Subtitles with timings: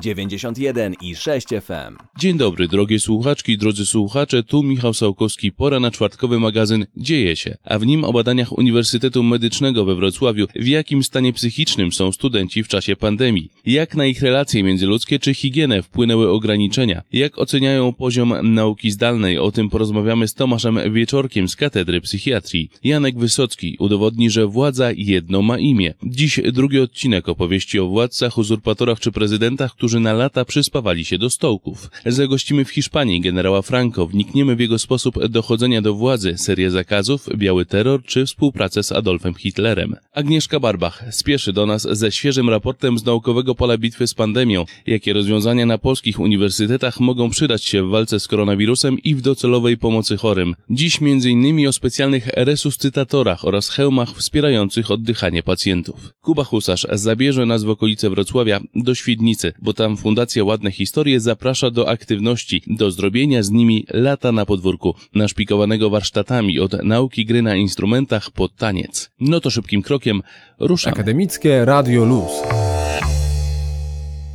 [0.00, 1.96] 91 i 6 FM.
[2.18, 7.56] Dzień dobry, drogie słuchaczki drodzy słuchacze, tu Michał Sałkowski, pora na czwartkowy magazyn Dzieje się,
[7.64, 12.62] a w nim o badaniach Uniwersytetu Medycznego we Wrocławiu, w jakim stanie psychicznym są studenci
[12.64, 18.54] w czasie pandemii, jak na ich relacje międzyludzkie czy higienę wpłynęły ograniczenia, jak oceniają poziom
[18.54, 22.70] nauki zdalnej, o tym porozmawiamy z Tomaszem Wieczorkiem z Katedry Psychiatrii.
[22.84, 25.94] Janek Wysocki udowodni, że władza jedno ma imię.
[26.02, 31.30] Dziś drugi odcinek opowieści o władcach, uzurpatorach czy prezydentach, którzy na lata przyspawali się do
[31.30, 31.90] stołków.
[32.06, 37.66] Zagościmy w Hiszpanii generała Franco, wnikniemy w jego sposób dochodzenia do władzy, serię zakazów, biały
[37.66, 39.96] terror czy współpracę z Adolfem Hitlerem.
[40.12, 45.12] Agnieszka Barbach spieszy do nas ze świeżym raportem z naukowego pola bitwy z pandemią, jakie
[45.12, 50.16] rozwiązania na polskich uniwersytetach mogą przydać się w walce z koronawirusem i w docelowej pomocy
[50.16, 50.54] chorym.
[50.70, 51.68] Dziś m.in.
[51.68, 56.10] o specjalnych resuscytatorach oraz hełmach wspierających oddychanie pacjentów.
[56.20, 61.70] Kuba Husarz zabierze nas w okolice Wrocławia do Świdnicy, bo tam Fundacja Ładne Historie zaprasza
[61.70, 67.56] do aktywności, do zrobienia z nimi lata na podwórku, naszpikowanego warsztatami od nauki gry na
[67.56, 69.10] instrumentach po taniec.
[69.20, 70.22] No to szybkim krokiem
[70.58, 70.94] ruszamy.
[70.94, 72.75] Akademickie Radio Luz.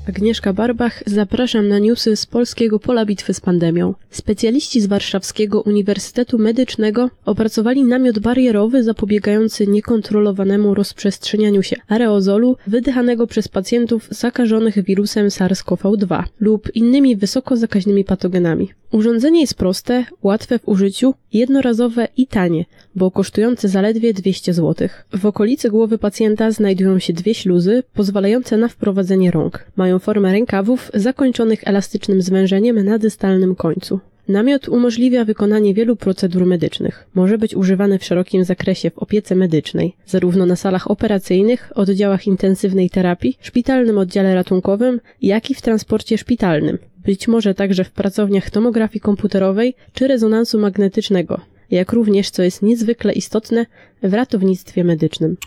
[0.09, 3.93] Agnieszka Barbach, zapraszam na newsy z polskiego pola bitwy z pandemią.
[4.09, 13.47] Specjaliści z Warszawskiego Uniwersytetu Medycznego opracowali namiot barierowy zapobiegający niekontrolowanemu rozprzestrzenianiu się aerozolu wydychanego przez
[13.47, 18.69] pacjentów zakażonych wirusem SARS-CoV-2 lub innymi wysoko zakaźnymi patogenami.
[18.91, 22.65] Urządzenie jest proste, łatwe w użyciu, jednorazowe i tanie,
[22.95, 24.87] bo kosztujące zaledwie 200 zł.
[25.13, 29.65] W okolicy głowy pacjenta znajdują się dwie śluzy pozwalające na wprowadzenie rąk.
[29.75, 33.99] Mają formę rękawów zakończonych elastycznym zwężeniem na dystalnym końcu.
[34.27, 37.07] Namiot umożliwia wykonanie wielu procedur medycznych.
[37.13, 42.89] Może być używany w szerokim zakresie w opiece medycznej, zarówno na salach operacyjnych, oddziałach intensywnej
[42.89, 46.77] terapii, szpitalnym oddziale ratunkowym, jak i w transporcie szpitalnym.
[47.05, 53.13] Być może także w pracowniach tomografii komputerowej czy rezonansu magnetycznego, jak również, co jest niezwykle
[53.13, 53.65] istotne,
[54.03, 55.37] w ratownictwie medycznym.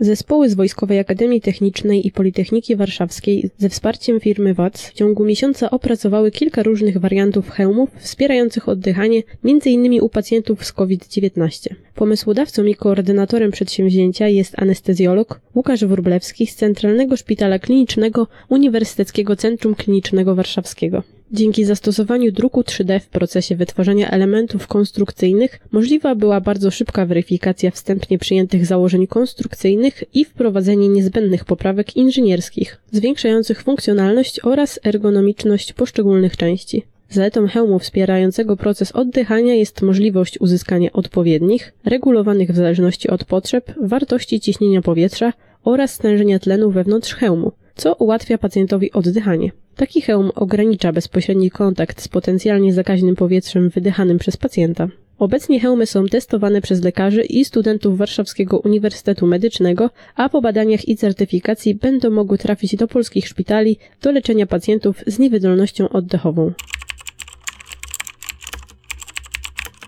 [0.00, 5.70] Zespoły z Wojskowej Akademii Technicznej i Politechniki Warszawskiej ze wsparciem firmy WAC w ciągu miesiąca
[5.70, 10.00] opracowały kilka różnych wariantów hełmów wspierających oddychanie, m.in.
[10.02, 11.74] u pacjentów z COVID-19.
[11.94, 20.34] Pomysłodawcą i koordynatorem przedsięwzięcia jest anestezjolog Łukasz Wróblewski z Centralnego Szpitala Klinicznego Uniwersyteckiego Centrum Klinicznego
[20.34, 21.17] Warszawskiego.
[21.32, 28.18] Dzięki zastosowaniu druku 3D w procesie wytwarzania elementów konstrukcyjnych możliwa była bardzo szybka weryfikacja wstępnie
[28.18, 36.82] przyjętych założeń konstrukcyjnych i wprowadzenie niezbędnych poprawek inżynierskich, zwiększających funkcjonalność oraz ergonomiczność poszczególnych części.
[37.10, 44.40] Zaletą hełmu wspierającego proces oddychania jest możliwość uzyskania odpowiednich, regulowanych w zależności od potrzeb, wartości
[44.40, 45.32] ciśnienia powietrza
[45.64, 49.50] oraz stężenia tlenu wewnątrz hełmu, co ułatwia pacjentowi oddychanie.
[49.78, 54.88] Taki hełm ogranicza bezpośredni kontakt z potencjalnie zakaźnym powietrzem wydychanym przez pacjenta.
[55.18, 60.96] Obecnie hełmy są testowane przez lekarzy i studentów Warszawskiego Uniwersytetu Medycznego, a po badaniach i
[60.96, 66.52] certyfikacji będą mogły trafić do polskich szpitali do leczenia pacjentów z niewydolnością oddechową.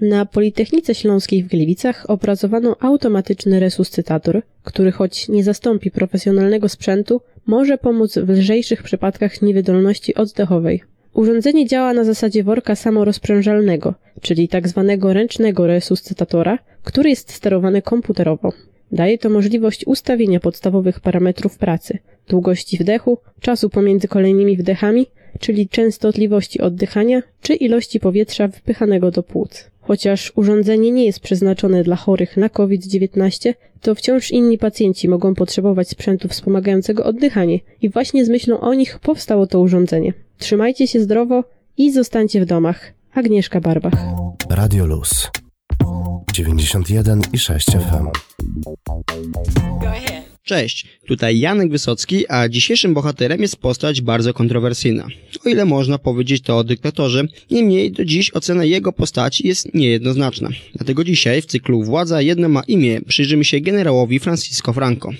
[0.00, 7.78] Na Politechnice Śląskiej w Gliwicach opracowano automatyczny resuscytator, który choć nie zastąpi profesjonalnego sprzętu, może
[7.78, 10.82] pomóc w lżejszych przypadkach niewydolności oddechowej.
[11.14, 14.84] Urządzenie działa na zasadzie worka samorozprężalnego, czyli tzw.
[14.88, 18.52] Tak ręcznego resuscytatora, który jest sterowany komputerowo.
[18.92, 25.06] Daje to możliwość ustawienia podstawowych parametrów pracy, długości wdechu, czasu pomiędzy kolejnymi wdechami,
[25.40, 29.70] czyli częstotliwości oddychania czy ilości powietrza wpychanego do płuc.
[29.90, 35.88] Chociaż urządzenie nie jest przeznaczone dla chorych na COVID-19, to wciąż inni pacjenci mogą potrzebować
[35.88, 40.12] sprzętu wspomagającego oddychanie i właśnie z myślą o nich powstało to urządzenie.
[40.38, 41.44] Trzymajcie się zdrowo
[41.76, 42.92] i zostańcie w domach.
[43.14, 43.94] Agnieszka Barbach.
[44.50, 45.30] Radio Luz
[46.32, 48.06] 91 i 6 FM.
[49.80, 50.29] Go ahead.
[50.44, 55.06] Cześć, tutaj Janek Wysocki, a dzisiejszym bohaterem jest postać bardzo kontrowersyjna.
[55.46, 60.48] O ile można powiedzieć to o dyktatorze, niemniej do dziś ocena jego postaci jest niejednoznaczna.
[60.74, 65.10] Dlatego dzisiaj w cyklu Władza jedno ma imię przyjrzymy się generałowi Francisco Franco.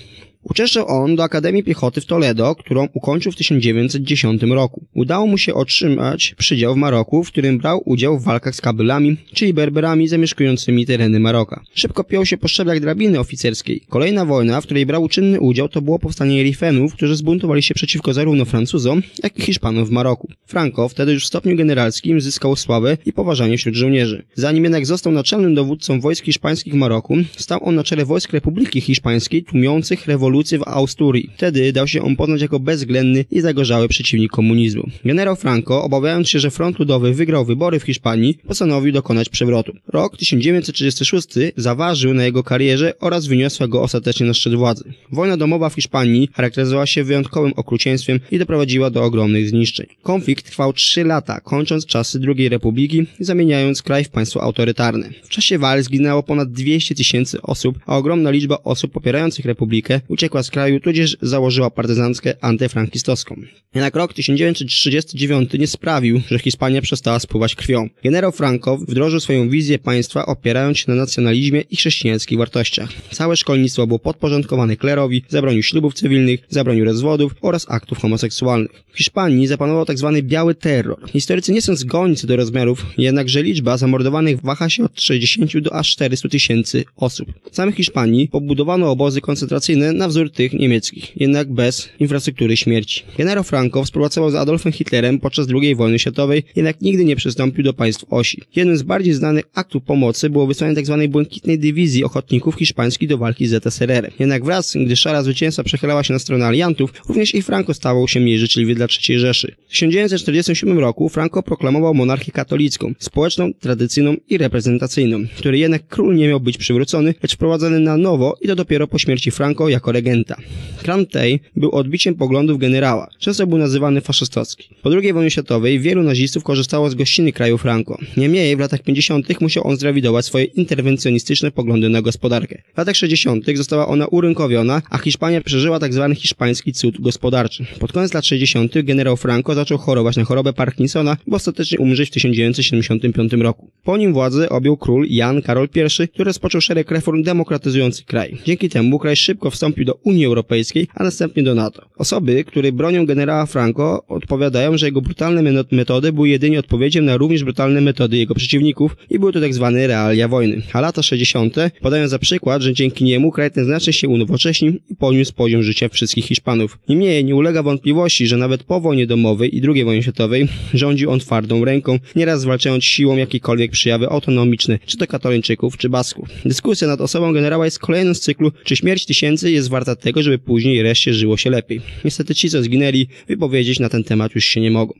[0.43, 4.85] Uczęszczał on do Akademii Piechoty w Toledo, którą ukończył w 1910 roku.
[4.93, 9.17] Udało mu się otrzymać przydział w Maroku, w którym brał udział w walkach z Kabylami,
[9.33, 11.63] czyli Berberami zamieszkującymi tereny Maroka.
[11.73, 13.81] Szybko piął się po szczeblach drabiny oficerskiej.
[13.89, 18.13] Kolejna wojna, w której brał czynny udział, to było powstanie Rifenów, którzy zbuntowali się przeciwko
[18.13, 20.27] zarówno Francuzom, jak i Hiszpanom w Maroku.
[20.45, 24.23] Franco, wtedy już w stopniu generalskim, zyskał sławę i poważanie wśród żołnierzy.
[24.35, 28.81] Zanim jednak został naczelnym dowódcą wojsk hiszpańskich w Maroku, stał on na czele wojsk Republiki
[28.81, 31.29] Hiszpańskiej tłumiących rewolucję rewolucję w Austurii.
[31.37, 34.83] Wtedy dał się on poznać jako bezwzględny i zagorzały przeciwnik komunizmu.
[35.05, 39.73] Generał Franco, obawiając się, że front ludowy wygrał wybory w Hiszpanii, postanowił dokonać przewrotu.
[39.87, 44.83] Rok 1936 zaważył na jego karierze oraz wyniosła go ostatecznie na szczyt władzy.
[45.11, 49.87] Wojna domowa w Hiszpanii charakteryzowała się wyjątkowym okrucieństwem i doprowadziła do ogromnych zniszczeń.
[50.03, 55.09] Konflikt trwał 3 lata, kończąc czasy II Republiki i zamieniając kraj w państwo autorytarne.
[55.23, 60.20] W czasie walk zginęło ponad 200 tysięcy osób, a ogromna liczba osób popierających republikę uciekła
[60.43, 63.35] z kraju, tudzież założyła partyzanckę antyfrankistowską.
[63.75, 67.89] Jednak rok 1939 nie sprawił, że Hiszpania przestała spływać krwią.
[68.03, 72.89] Generał Franco wdrożył swoją wizję państwa opierając się na nacjonalizmie i chrześcijańskich wartościach.
[73.11, 78.83] Całe szkolnictwo było podporządkowane klerowi, zabronił ślubów cywilnych, zabronił rozwodów oraz aktów homoseksualnych.
[78.93, 80.11] W Hiszpanii zapanował tzw.
[80.15, 81.11] Tak biały terror.
[81.11, 85.75] Historycy nie są zgodni co do rozmiarów, jednakże liczba zamordowanych waha się od 60 do
[85.75, 87.27] aż 400 tysięcy osób.
[87.51, 93.03] W samej Hiszpanii pobudowano obozy koncentracyjne na wzór tych niemieckich, jednak bez infrastruktury śmierci.
[93.17, 97.73] Generał Franco współpracował z Adolfem Hitlerem podczas II wojny światowej, jednak nigdy nie przystąpił do
[97.73, 98.41] państw osi.
[98.55, 100.97] Jednym z bardziej znanych aktów pomocy było wysłanie tzw.
[101.01, 104.11] Tak błękitnej dywizji ochotników hiszpańskich do walki z ZSRR.
[104.19, 108.19] Jednak wraz, gdy szara zwycięstwa przechylała się na stronę aliantów, również i Franco stawał się
[108.19, 109.55] mniej życzliwy dla III Rzeszy.
[109.67, 116.27] W 1947 roku Franco proklamował monarchię katolicką, społeczną, tradycyjną i reprezentacyjną, który jednak król nie
[116.27, 120.35] miał być przywrócony, lecz wprowadzony na nowo i to dopiero po śmierci Franco jako regenta.
[120.83, 124.69] Klan tej był odbiciem poglądów generała, często był nazywany faszystowski.
[124.81, 127.97] Po II wojnie światowej wielu nazistów korzystało z gościny kraju Franco.
[128.17, 129.41] Niemniej w latach 50.
[129.41, 132.61] musiał on zrewidować swoje interwencjonistyczne poglądy na gospodarkę.
[132.73, 133.45] W latach 60.
[133.55, 136.07] została ona urynkowiona, a Hiszpania przeżyła tzw.
[136.09, 137.65] Tak hiszpański cud gospodarczy.
[137.79, 138.73] Pod koniec lat 60.
[138.83, 143.71] generał Franco zaczął chorować na chorobę Parkinsona, by ostatecznie umrzeć w 1975 roku.
[143.83, 148.37] Po nim władzę objął król Jan Karol I, który rozpoczął szereg reform demokratyzujących kraj.
[148.45, 151.85] Dzięki temu kraj szybko wstąpił do Unii Europejskiej, a następnie do NATO.
[151.97, 157.43] Osoby, które bronią generała Franco, odpowiadają, że jego brutalne metody były jedynie odpowiedzią na również
[157.43, 160.61] brutalne metody jego przeciwników i były to tak zwane realia wojny.
[160.73, 161.55] A lata 60.
[161.81, 165.89] podają za przykład, że dzięki niemu kraj ten znacznie się unowocześnił i podniósł poziom życia
[165.89, 166.79] wszystkich Hiszpanów.
[166.89, 171.19] Niemniej nie ulega wątpliwości, że nawet po wojnie domowej i II wojnie światowej rządził on
[171.19, 176.29] twardą ręką, nieraz zwalczając siłą jakiekolwiek przyjawy autonomiczne, czy to katoliczyków, czy basków.
[176.45, 180.39] Dyskusja nad osobą generała jest kolejną z cyklu, czy śmierć tysięcy jest warta tego, żeby
[180.39, 181.81] później reszcie żyło się lepiej.
[182.05, 184.93] Niestety ci, co zginęli, wypowiedzieć na ten temat już się nie mogą.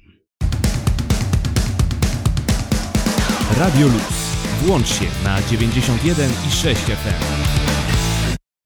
[3.57, 4.21] Radio Luz.
[4.61, 7.60] Włącz się na 91 i 6 FM.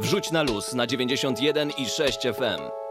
[0.00, 2.81] Wrzuć na luz na 91 i 6 FM.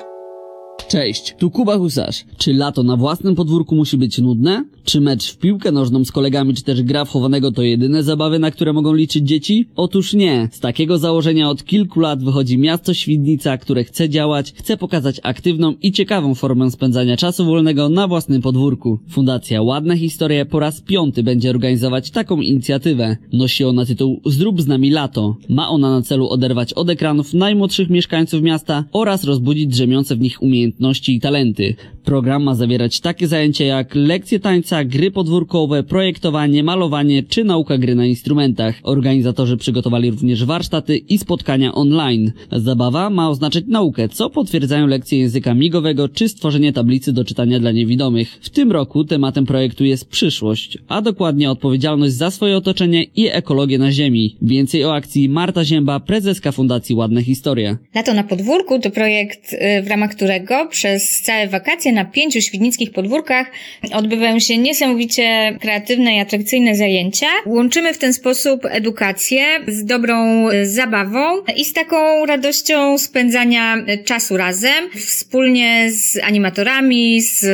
[0.87, 2.25] Cześć, tu Kuba Husarz.
[2.37, 4.65] Czy lato na własnym podwórku musi być nudne?
[4.83, 8.39] Czy mecz w piłkę nożną z kolegami, czy też gra w chowanego to jedyne zabawy,
[8.39, 9.65] na które mogą liczyć dzieci?
[9.75, 10.49] Otóż nie.
[10.51, 15.73] Z takiego założenia od kilku lat wychodzi miasto Świdnica, które chce działać, chce pokazać aktywną
[15.81, 18.99] i ciekawą formę spędzania czasu wolnego na własnym podwórku.
[19.09, 23.17] Fundacja Ładne Historie po raz piąty będzie organizować taką inicjatywę.
[23.33, 25.35] Nosi ona tytuł Zrób z nami lato.
[25.49, 30.41] Ma ona na celu oderwać od ekranów najmłodszych mieszkańców miasta oraz rozbudzić drzemiące w nich
[30.41, 30.70] umiejętności
[31.07, 31.75] i talenty.
[32.05, 37.95] Program ma zawierać takie zajęcia jak lekcje tańca, gry podwórkowe, projektowanie, malowanie czy nauka gry
[37.95, 38.75] na instrumentach.
[38.83, 42.31] Organizatorzy przygotowali również warsztaty i spotkania online.
[42.51, 47.71] Zabawa ma oznaczać naukę, co potwierdzają lekcje języka migowego czy stworzenie tablicy do czytania dla
[47.71, 48.39] niewidomych.
[48.41, 53.77] W tym roku tematem projektu jest przyszłość, a dokładnie odpowiedzialność za swoje otoczenie i ekologię
[53.77, 54.35] na Ziemi.
[54.41, 57.77] Więcej o akcji Marta Zięba, prezeska Fundacji Ładne Historie.
[57.95, 62.91] Lato na podwórku to projekt, y, w ramach którego przez całe wakacje na pięciu świdnickich
[62.91, 63.51] podwórkach
[63.93, 67.27] odbywają się niesamowicie kreatywne i atrakcyjne zajęcia.
[67.45, 71.19] Łączymy w ten sposób edukację z dobrą zabawą
[71.55, 77.45] i z taką radością spędzania czasu razem, wspólnie z animatorami, z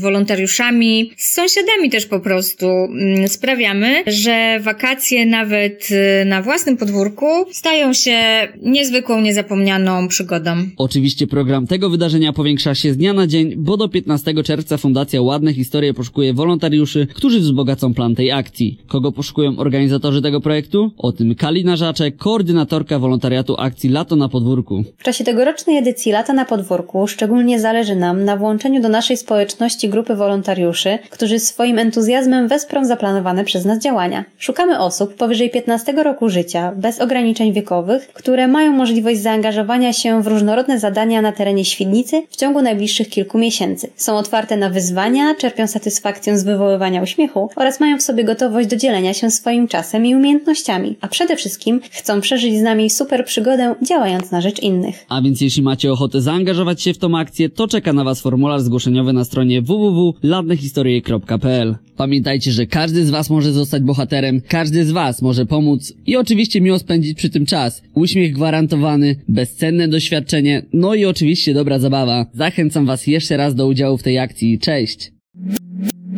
[0.00, 5.88] wolontariuszami, z sąsiadami też po prostu mm, sprawiamy, że wakacje nawet
[6.26, 8.18] na własnym podwórku stają się
[8.62, 10.50] niezwykłą, niezapomnianą przygodą.
[10.76, 15.22] Oczywiście program tego wydarzenia powiększa się z dnia na dzień, bo do 15 czerwca Fundacja
[15.22, 18.78] Ładne Historie poszukuje wolontariuszy, którzy wzbogacą plan tej akcji.
[18.86, 20.90] Kogo poszukują organizatorzy tego projektu?
[20.98, 24.84] O tym Kalina Żaczek, koordynatorka wolontariatu akcji Lato na Podwórku.
[24.98, 29.88] W czasie tegorocznej edycji Lata na Podwórku szczególnie zależy nam na włączeniu do naszej społeczności
[29.88, 34.24] grupy wolontariuszy, którzy swoim entuzjazmem wesprą zaplanowane przez nas działania.
[34.38, 40.26] Szukamy osób powyżej 15 roku życia, bez ograniczeń wiekowych, które mają możliwość zaangażowania się w
[40.26, 43.90] różnorodne zadania na terenie Świdnicy w ciągu najbliższych kilku miesięcy.
[43.96, 48.76] Są otwarte na wyzwania, czerpią satysfakcję z wywoływania uśmiechu oraz mają w sobie gotowość do
[48.76, 53.74] dzielenia się swoim czasem i umiejętnościami, a przede wszystkim chcą przeżyć z nami super przygodę
[53.82, 55.04] działając na rzecz innych.
[55.08, 58.62] A więc jeśli macie ochotę zaangażować się w tą akcję, to czeka na Was formularz
[58.62, 65.22] zgłoszeniowy na stronie www.ladnehistorie.pl Pamiętajcie, że każdy z Was może zostać bohaterem, każdy z Was
[65.22, 67.82] może pomóc i oczywiście miło spędzić przy tym czas.
[67.94, 72.26] Uśmiech gwarantowany, bezcenne doświadczenie, no i oczywiście dobra zabawa.
[72.34, 74.58] Zachęcam Was jeszcze raz do udziału w tej akcji.
[74.58, 75.12] Cześć!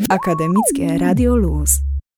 [0.09, 1.88] Akademickie Radio Luz.